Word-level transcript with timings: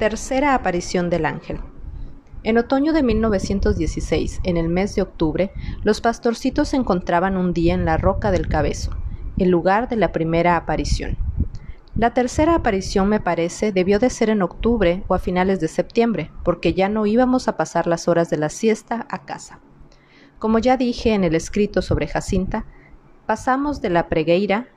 Tercera 0.00 0.54
aparición 0.54 1.10
del 1.10 1.26
ángel. 1.26 1.60
En 2.42 2.56
otoño 2.56 2.94
de 2.94 3.02
1916, 3.02 4.40
en 4.44 4.56
el 4.56 4.70
mes 4.70 4.94
de 4.94 5.02
octubre, 5.02 5.52
los 5.82 6.00
pastorcitos 6.00 6.70
se 6.70 6.76
encontraban 6.76 7.36
un 7.36 7.52
día 7.52 7.74
en 7.74 7.84
la 7.84 7.98
Roca 7.98 8.30
del 8.30 8.48
Cabezo, 8.48 8.96
el 9.36 9.50
lugar 9.50 9.90
de 9.90 9.96
la 9.96 10.10
primera 10.10 10.56
aparición. 10.56 11.18
La 11.94 12.14
tercera 12.14 12.54
aparición, 12.54 13.10
me 13.10 13.20
parece, 13.20 13.72
debió 13.72 13.98
de 13.98 14.08
ser 14.08 14.30
en 14.30 14.40
octubre 14.40 15.04
o 15.06 15.12
a 15.12 15.18
finales 15.18 15.60
de 15.60 15.68
septiembre, 15.68 16.30
porque 16.44 16.72
ya 16.72 16.88
no 16.88 17.04
íbamos 17.04 17.46
a 17.46 17.58
pasar 17.58 17.86
las 17.86 18.08
horas 18.08 18.30
de 18.30 18.38
la 18.38 18.48
siesta 18.48 19.06
a 19.10 19.26
casa. 19.26 19.60
Como 20.38 20.58
ya 20.60 20.78
dije 20.78 21.12
en 21.12 21.24
el 21.24 21.34
escrito 21.34 21.82
sobre 21.82 22.06
Jacinta, 22.06 22.64
pasamos 23.26 23.82
de 23.82 23.90
la 23.90 24.08
pregueira, 24.08 24.68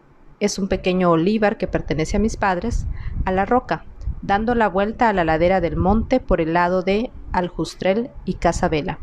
es 0.42 0.60
un 0.60 0.68
pequeño 0.68 1.12
olivar 1.12 1.58
que 1.58 1.68
pertenece 1.68 2.18
a 2.18 2.20
mis 2.20 2.36
padres, 2.36 2.88
a 3.24 3.32
la 3.32 3.46
roca, 3.46 3.86
dando 4.24 4.56
la 4.56 4.70
vuelta 4.70 5.10
a 5.10 5.14
la 5.14 5.26
ladera 5.26 5.60
del 5.60 5.76
monte 5.76 6.22
por 6.22 6.40
el 6.40 6.54
lado 6.54 6.82
de 6.82 7.12
Aljustrel 7.34 8.10
y 8.24 8.36
Casabela. 8.36 8.98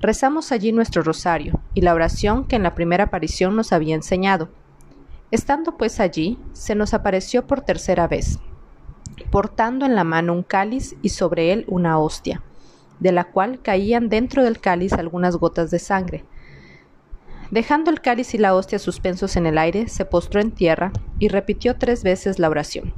Rezamos 0.00 0.52
allí 0.52 0.72
nuestro 0.72 1.02
rosario 1.02 1.58
y 1.72 1.80
la 1.80 1.94
oración 1.94 2.44
que 2.44 2.56
en 2.56 2.62
la 2.62 2.74
primera 2.74 3.04
aparición 3.04 3.56
nos 3.56 3.72
había 3.72 3.94
enseñado. 3.94 4.50
Estando 5.30 5.78
pues 5.78 6.00
allí, 6.00 6.38
se 6.52 6.74
nos 6.74 6.92
apareció 6.92 7.46
por 7.46 7.62
tercera 7.62 8.06
vez, 8.06 8.38
portando 9.30 9.86
en 9.86 9.94
la 9.94 10.04
mano 10.04 10.34
un 10.34 10.42
cáliz 10.42 10.96
y 11.00 11.08
sobre 11.08 11.54
él 11.54 11.64
una 11.66 11.98
hostia, 11.98 12.42
de 13.00 13.12
la 13.12 13.24
cual 13.24 13.62
caían 13.62 14.10
dentro 14.10 14.44
del 14.44 14.60
cáliz 14.60 14.92
algunas 14.92 15.36
gotas 15.36 15.70
de 15.70 15.78
sangre. 15.78 16.24
Dejando 17.50 17.90
el 17.90 18.02
cáliz 18.02 18.34
y 18.34 18.38
la 18.38 18.54
hostia 18.54 18.78
suspensos 18.78 19.36
en 19.36 19.46
el 19.46 19.56
aire, 19.56 19.88
se 19.88 20.04
postró 20.04 20.42
en 20.42 20.50
tierra 20.50 20.92
y 21.18 21.28
repitió 21.28 21.76
tres 21.76 22.02
veces 22.02 22.38
la 22.38 22.50
oración. 22.50 22.92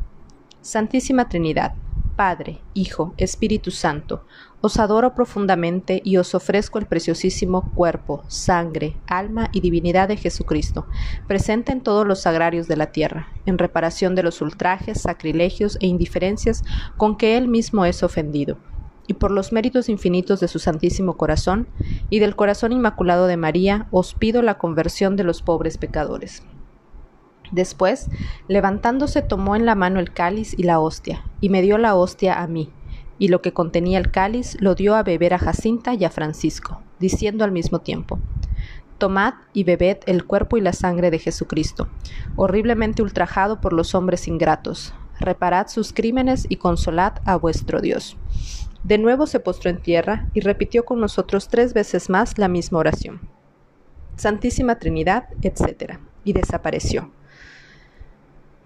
Santísima 0.69 1.31
Trinidad, 1.31 1.73
Padre, 2.15 2.61
Hijo, 2.75 3.15
Espíritu 3.17 3.71
Santo, 3.71 4.27
os 4.61 4.79
adoro 4.79 5.15
profundamente 5.15 6.03
y 6.05 6.19
os 6.19 6.35
ofrezco 6.35 6.79
el 6.79 6.85
preciosísimo 6.85 7.73
cuerpo, 7.75 8.23
sangre, 8.29 8.95
alma 9.07 9.49
y 9.53 9.63
divinidad 9.63 10.09
de 10.09 10.19
Jesucristo, 10.19 10.87
presente 11.27 11.73
en 11.73 11.81
todos 11.81 12.07
los 12.07 12.21
sagrarios 12.21 12.69
de 12.69 12.77
la 12.77 12.93
tierra, 12.93 13.29
en 13.47 13.57
reparación 13.57 14.15
de 14.15 14.25
los 14.25 14.43
ultrajes, 14.43 15.01
sacrilegios 15.01 15.79
e 15.81 15.87
indiferencias 15.87 16.63
con 16.99 17.17
que 17.17 17.39
Él 17.39 17.49
mismo 17.49 17.87
es 17.87 18.03
ofendido, 18.03 18.59
y 19.07 19.15
por 19.15 19.31
los 19.31 19.53
méritos 19.53 19.89
infinitos 19.89 20.39
de 20.39 20.49
su 20.49 20.59
Santísimo 20.59 21.17
Corazón 21.17 21.67
y 22.11 22.19
del 22.19 22.37
Corazón 22.37 22.73
Inmaculado 22.73 23.27
de 23.27 23.39
María, 23.39 23.87
os 23.91 24.13
pido 24.13 24.43
la 24.43 24.59
conversión 24.59 25.17
de 25.17 25.25
los 25.25 25.41
pobres 25.41 25.79
pecadores. 25.79 26.43
Después, 27.51 28.09
levantándose, 28.49 29.23
tomó 29.23 29.57
en 29.57 29.67
la 29.67 29.75
mano 29.75 30.01
el 30.01 30.13
cáliz 30.13 30.55
y 30.59 30.63
la 30.65 30.81
hostia, 30.81 31.25
y 31.41 31.49
me 31.49 31.63
dio 31.63 31.79
la 31.79 31.95
hostia 31.95 32.41
a 32.41 32.47
mí, 32.47 32.71
y 33.19 33.29
lo 33.29 33.43
que 33.43 33.53
contenía 33.53 33.99
el 33.99 34.11
cáliz 34.11 34.57
lo 34.61 34.75
dio 34.75 34.95
a 34.95 35.03
beber 35.03 35.35
a 35.35 35.39
Jacinta 35.39 35.95
y 35.95 36.05
a 36.05 36.11
Francisco, 36.11 36.81
diciendo 36.99 37.45
al 37.45 37.53
mismo 37.53 37.81
tiempo, 37.81 38.19
Tomad 38.99 39.35
y 39.53 39.63
bebed 39.63 39.99
el 40.07 40.25
cuerpo 40.25 40.57
y 40.57 40.61
la 40.61 40.73
sangre 40.73 41.13
de 41.13 41.21
Jesucristo, 41.21 41.89
horriblemente 42.35 43.01
ultrajado 43.01 43.61
por 43.61 43.73
los 43.73 43.95
hombres 43.95 44.27
ingratos. 44.27 44.93
Reparad 45.21 45.69
sus 45.69 45.93
crímenes 45.93 46.47
y 46.49 46.57
consolad 46.57 47.15
a 47.25 47.37
vuestro 47.37 47.81
Dios. 47.81 48.17
De 48.83 48.99
nuevo 48.99 49.27
se 49.27 49.39
postró 49.39 49.71
en 49.71 49.81
tierra 49.81 50.29
y 50.35 50.41
repitió 50.41 50.85
con 50.85 51.01
nosotros 51.01 51.49
tres 51.49 51.75
veces 51.75 52.11
más 52.11 52.39
la 52.39 52.49
misma 52.49 52.79
oración. 52.79 53.21
Santísima 54.17 54.81
Trinidad, 54.81 55.29
etc. 55.43 55.99
Y 56.25 56.33
desapareció. 56.33 57.11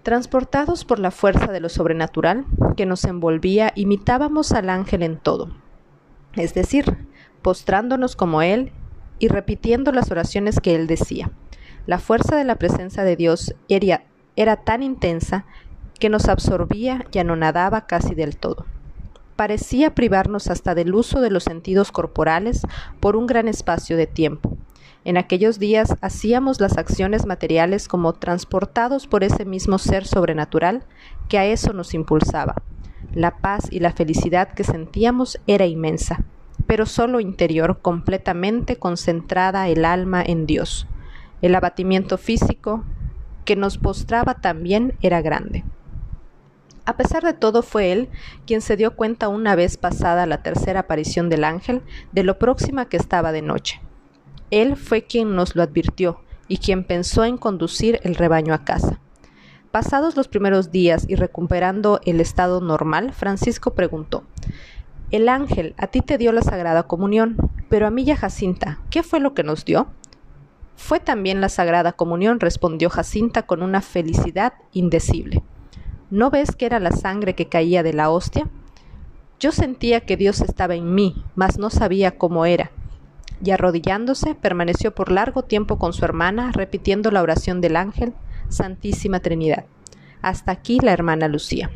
Transportados 0.03 0.83
por 0.83 0.99
la 0.99 1.11
fuerza 1.11 1.53
de 1.53 1.61
lo 1.61 1.69
sobrenatural 1.69 2.45
que 2.75 2.85
nos 2.85 3.05
envolvía, 3.05 3.71
imitábamos 3.75 4.51
al 4.51 4.69
ángel 4.69 5.01
en 5.01 5.17
todo, 5.17 5.49
es 6.35 6.53
decir, 6.53 7.07
postrándonos 7.41 8.17
como 8.17 8.41
él 8.41 8.73
y 9.19 9.29
repitiendo 9.29 9.93
las 9.93 10.11
oraciones 10.11 10.59
que 10.59 10.75
él 10.75 10.87
decía. 10.87 11.31
La 11.85 11.99
fuerza 11.99 12.35
de 12.35 12.43
la 12.43 12.55
presencia 12.55 13.03
de 13.03 13.15
Dios 13.15 13.55
era, 13.69 14.03
tan 14.65 14.83
intensa 14.83 15.45
que 16.01 16.09
nos 16.09 16.27
absorbía 16.27 17.05
y 17.13 17.19
anonadaba 17.19 17.87
casi 17.87 18.13
del 18.13 18.35
todo. 18.35 18.65
Parecía 19.37 19.95
privarnos 19.95 20.49
hasta 20.49 20.75
del 20.75 20.93
uso 20.93 21.21
de 21.21 21.31
los 21.31 21.45
sentidos 21.45 21.93
corporales 21.93 22.63
por 22.99 23.15
un 23.15 23.25
gran 23.25 23.47
espacio 23.47 23.95
de 23.95 24.07
tiempo, 24.07 24.57
en 25.05 25.17
aquellos 25.17 25.59
días 25.59 25.95
hacíamos 26.01 26.61
las 26.61 26.77
acciones 26.77 27.25
materiales 27.25 27.87
como 27.87 28.13
transportados 28.13 29.07
por 29.07 29.23
ese 29.23 29.43
mismo 29.43 29.77
ser 29.77 30.05
sobrenatural 30.05 30.85
que 31.27 31.37
a 31.37 31.45
eso 31.45 31.73
nos 31.73 31.93
impulsaba. 31.93 32.55
La 33.13 33.37
paz 33.37 33.67
y 33.69 33.79
la 33.79 33.91
felicidad 33.91 34.53
que 34.53 34.63
sentíamos 34.63 35.39
era 35.45 35.65
inmensa, 35.65 36.23
pero 36.67 36.85
solo 36.85 37.19
interior, 37.19 37.79
completamente 37.81 38.77
concentrada 38.77 39.67
el 39.67 39.83
alma 39.83 40.23
en 40.25 40.45
Dios. 40.45 40.87
El 41.41 41.53
abatimiento 41.55 42.17
físico 42.17 42.85
que 43.43 43.57
nos 43.57 43.77
postraba 43.77 44.35
también 44.35 44.93
era 45.01 45.21
grande. 45.21 45.65
A 46.85 46.95
pesar 46.97 47.23
de 47.23 47.33
todo 47.33 47.61
fue 47.61 47.91
él 47.91 48.09
quien 48.45 48.61
se 48.61 48.77
dio 48.77 48.95
cuenta 48.95 49.27
una 49.27 49.55
vez 49.55 49.77
pasada 49.77 50.25
la 50.25 50.43
tercera 50.43 50.81
aparición 50.81 51.29
del 51.29 51.43
ángel 51.43 51.81
de 52.13 52.23
lo 52.23 52.39
próxima 52.39 52.85
que 52.85 52.97
estaba 52.97 53.31
de 53.31 53.41
noche. 53.41 53.81
Él 54.53 54.77
fue 54.77 55.01
quien 55.01 55.35
nos 55.35 55.55
lo 55.55 55.63
advirtió 55.63 56.19
y 56.47 56.57
quien 56.57 56.83
pensó 56.83 57.25
en 57.25 57.37
conducir 57.37 57.99
el 58.03 58.13
rebaño 58.13 58.53
a 58.53 58.63
casa. 58.63 58.99
Pasados 59.71 60.15
los 60.15 60.27
primeros 60.27 60.69
días 60.69 61.05
y 61.09 61.15
recuperando 61.15 61.99
el 62.05 62.21
estado 62.21 62.61
normal, 62.61 63.13
Francisco 63.13 63.73
preguntó, 63.73 64.25
El 65.09 65.27
ángel 65.27 65.73
a 65.79 65.87
ti 65.87 66.01
te 66.01 66.19
dio 66.19 66.31
la 66.31 66.43
Sagrada 66.43 66.83
Comunión, 66.83 67.35
pero 67.67 67.87
a 67.87 67.89
mí 67.89 68.03
y 68.03 68.11
a 68.11 68.15
Jacinta, 68.15 68.77
¿qué 68.91 69.01
fue 69.01 69.19
lo 69.19 69.33
que 69.33 69.41
nos 69.41 69.65
dio? 69.65 69.87
Fue 70.75 70.99
también 70.99 71.41
la 71.41 71.49
Sagrada 71.49 71.93
Comunión, 71.93 72.39
respondió 72.39 72.91
Jacinta 72.91 73.47
con 73.47 73.63
una 73.63 73.81
felicidad 73.81 74.53
indecible. 74.71 75.41
¿No 76.11 76.29
ves 76.29 76.55
que 76.55 76.67
era 76.67 76.79
la 76.79 76.91
sangre 76.91 77.33
que 77.33 77.49
caía 77.49 77.81
de 77.81 77.93
la 77.93 78.11
hostia? 78.11 78.47
Yo 79.39 79.51
sentía 79.51 80.01
que 80.01 80.15
Dios 80.15 80.41
estaba 80.41 80.75
en 80.75 80.93
mí, 80.93 81.25
mas 81.33 81.57
no 81.57 81.71
sabía 81.71 82.19
cómo 82.19 82.45
era 82.45 82.69
y 83.43 83.51
arrodillándose 83.51 84.35
permaneció 84.35 84.95
por 84.95 85.11
largo 85.11 85.43
tiempo 85.43 85.77
con 85.77 85.91
su 85.91 86.05
hermana, 86.05 86.51
repitiendo 86.53 87.11
la 87.11 87.21
oración 87.21 87.59
del 87.59 87.75
ángel, 87.75 88.13
Santísima 88.47 89.19
Trinidad. 89.19 89.65
Hasta 90.21 90.53
aquí 90.53 90.79
la 90.79 90.93
hermana 90.93 91.27
Lucía. 91.27 91.69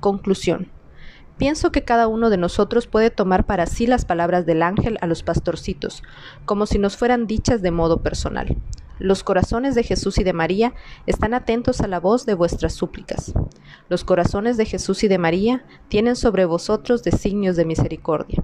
Conclusión. 0.00 0.70
Pienso 1.38 1.72
que 1.72 1.84
cada 1.84 2.08
uno 2.08 2.30
de 2.30 2.36
nosotros 2.36 2.86
puede 2.86 3.10
tomar 3.10 3.46
para 3.46 3.66
sí 3.66 3.86
las 3.86 4.04
palabras 4.04 4.44
del 4.44 4.62
ángel 4.62 4.98
a 5.00 5.06
los 5.06 5.22
pastorcitos, 5.22 6.02
como 6.44 6.66
si 6.66 6.78
nos 6.78 6.96
fueran 6.96 7.26
dichas 7.26 7.62
de 7.62 7.70
modo 7.70 8.02
personal. 8.02 8.56
Los 8.98 9.22
corazones 9.22 9.74
de 9.76 9.84
Jesús 9.84 10.18
y 10.18 10.24
de 10.24 10.32
María 10.32 10.74
están 11.06 11.32
atentos 11.32 11.80
a 11.80 11.86
la 11.86 12.00
voz 12.00 12.26
de 12.26 12.34
vuestras 12.34 12.74
súplicas. 12.74 13.32
Los 13.88 14.04
corazones 14.04 14.56
de 14.56 14.66
Jesús 14.66 15.04
y 15.04 15.08
de 15.08 15.18
María 15.18 15.64
tienen 15.88 16.16
sobre 16.16 16.44
vosotros 16.44 17.04
designios 17.04 17.54
de 17.54 17.64
misericordia. 17.64 18.42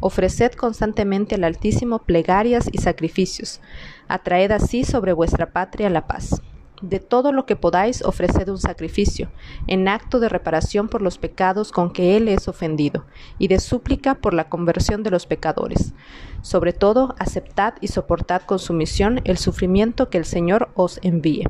Ofreced 0.00 0.52
constantemente 0.52 1.34
al 1.34 1.44
Altísimo 1.44 2.00
plegarias 2.00 2.68
y 2.72 2.78
sacrificios. 2.78 3.60
Atraed 4.08 4.50
así 4.52 4.84
sobre 4.84 5.12
vuestra 5.12 5.52
patria 5.52 5.90
la 5.90 6.06
paz. 6.06 6.42
De 6.82 7.00
todo 7.00 7.32
lo 7.32 7.46
que 7.46 7.56
podáis 7.56 8.02
ofreced 8.02 8.48
un 8.48 8.58
sacrificio, 8.58 9.30
en 9.68 9.88
acto 9.88 10.20
de 10.20 10.28
reparación 10.28 10.88
por 10.88 11.00
los 11.00 11.16
pecados 11.18 11.72
con 11.72 11.92
que 11.92 12.16
Él 12.16 12.28
es 12.28 12.46
ofendido, 12.48 13.06
y 13.38 13.48
de 13.48 13.60
súplica 13.60 14.16
por 14.16 14.34
la 14.34 14.48
conversión 14.50 15.02
de 15.02 15.10
los 15.10 15.26
pecadores. 15.26 15.94
Sobre 16.42 16.72
todo, 16.72 17.14
aceptad 17.18 17.74
y 17.80 17.88
soportad 17.88 18.42
con 18.42 18.58
sumisión 18.58 19.22
el 19.24 19.38
sufrimiento 19.38 20.10
que 20.10 20.18
el 20.18 20.26
Señor 20.26 20.68
os 20.74 20.98
envíe. 21.02 21.48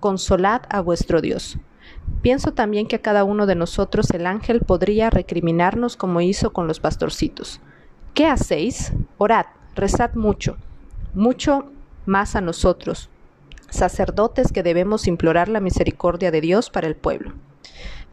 Consolad 0.00 0.62
a 0.70 0.80
vuestro 0.80 1.20
Dios. 1.20 1.58
Pienso 2.22 2.52
también 2.52 2.86
que 2.86 2.96
a 2.96 3.02
cada 3.02 3.24
uno 3.24 3.46
de 3.46 3.54
nosotros 3.54 4.10
el 4.10 4.26
ángel 4.26 4.60
podría 4.60 5.10
recriminarnos 5.10 5.96
como 5.96 6.20
hizo 6.20 6.52
con 6.52 6.66
los 6.66 6.80
pastorcitos. 6.80 7.60
¿Qué 8.14 8.26
hacéis? 8.26 8.92
Orad, 9.18 9.46
rezad 9.74 10.14
mucho, 10.14 10.56
mucho 11.14 11.70
más 12.06 12.36
a 12.36 12.40
nosotros, 12.40 13.08
sacerdotes 13.70 14.52
que 14.52 14.62
debemos 14.62 15.06
implorar 15.06 15.48
la 15.48 15.60
misericordia 15.60 16.30
de 16.30 16.40
Dios 16.40 16.70
para 16.70 16.86
el 16.86 16.94
pueblo. 16.94 17.32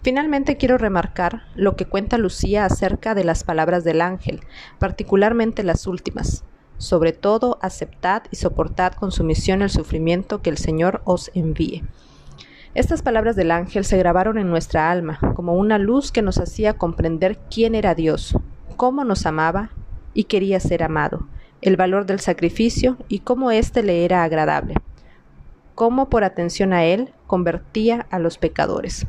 Finalmente 0.02 0.56
quiero 0.56 0.78
remarcar 0.78 1.44
lo 1.56 1.76
que 1.76 1.86
cuenta 1.86 2.18
Lucía 2.18 2.66
acerca 2.66 3.16
de 3.16 3.26
las 3.26 3.44
palabras 3.44 3.84
del 3.84 4.02
ángel, 4.02 4.42
particularmente 4.80 5.64
las 5.64 5.88
últimas. 5.88 6.46
Sobre 6.78 7.12
todo, 7.12 7.60
aceptad 7.62 8.24
y 8.32 8.38
soportad 8.38 8.94
con 8.94 9.12
sumisión 9.12 9.62
el 9.62 9.70
sufrimiento 9.70 10.42
que 10.42 10.50
el 10.50 10.58
Señor 10.58 11.02
os 11.04 11.30
envíe. 11.34 11.84
Estas 12.76 13.02
palabras 13.02 13.36
del 13.36 13.50
ángel 13.50 13.84
se 13.84 13.98
grabaron 13.98 14.38
en 14.38 14.50
nuestra 14.50 14.92
alma 14.92 15.20
como 15.36 15.56
una 15.56 15.80
luz 15.80 16.12
que 16.12 16.22
nos 16.22 16.38
hacía 16.38 16.78
comprender 16.78 17.40
quién 17.50 17.74
era 17.74 17.96
Dios, 17.96 18.38
cómo 18.78 19.04
nos 19.04 19.26
amaba 19.26 19.72
y 20.14 20.26
quería 20.26 20.60
ser 20.60 20.84
amado, 20.84 21.28
el 21.62 21.78
valor 21.78 22.06
del 22.06 22.20
sacrificio 22.20 22.98
y 23.08 23.20
cómo 23.20 23.50
éste 23.50 23.82
le 23.82 24.06
era 24.06 24.24
agradable, 24.24 24.76
cómo 25.74 26.10
por 26.10 26.24
atención 26.24 26.72
a 26.72 26.86
él 26.86 27.12
convertía 27.26 28.06
a 28.12 28.20
los 28.20 28.38
pecadores. 28.38 29.08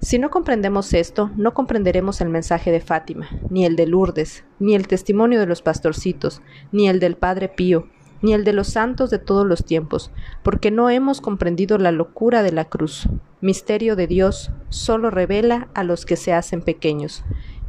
Si 0.00 0.18
no 0.18 0.30
comprendemos 0.30 0.94
esto, 0.94 1.30
no 1.36 1.52
comprenderemos 1.52 2.22
el 2.22 2.30
mensaje 2.30 2.70
de 2.70 2.80
Fátima, 2.80 3.28
ni 3.50 3.66
el 3.66 3.76
de 3.76 3.86
Lourdes, 3.86 4.44
ni 4.60 4.74
el 4.74 4.88
testimonio 4.88 5.40
de 5.40 5.46
los 5.46 5.60
pastorcitos, 5.60 6.40
ni 6.72 6.88
el 6.88 7.00
del 7.00 7.16
Padre 7.16 7.48
Pío, 7.48 7.88
ni 8.22 8.34
el 8.34 8.44
de 8.44 8.52
los 8.52 8.68
santos 8.68 9.10
de 9.10 9.18
todos 9.18 9.46
los 9.46 9.64
tiempos, 9.64 10.10
porque 10.42 10.70
no 10.70 10.90
hemos 10.90 11.20
comprendido 11.20 11.78
la 11.78 11.92
locura 11.92 12.42
de 12.42 12.52
la 12.52 12.64
cruz. 12.64 13.08
Misterio 13.40 13.96
de 13.96 14.06
Dios 14.06 14.50
solo 14.68 15.10
revela 15.10 15.68
a 15.74 15.84
los 15.84 16.04
que 16.04 16.16
se 16.16 16.32
hacen 16.32 16.62
pequeños, 16.62 17.24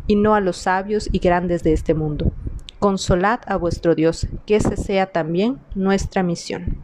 y 0.08 0.16
no 0.16 0.34
a 0.36 0.42
los 0.42 0.58
sabios 0.58 1.10
y 1.12 1.20
grandes 1.20 1.64
de 1.64 1.74
este 1.74 1.94
mundo. 1.94 2.32
Consolad 2.80 3.42
a 3.46 3.58
vuestro 3.58 3.94
Dios, 3.94 4.28
que 4.46 4.56
ese 4.56 4.78
sea 4.78 5.12
también 5.12 5.60
nuestra 5.76 6.24
misión. 6.24 6.84